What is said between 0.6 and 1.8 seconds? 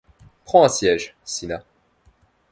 un siège, Cinna.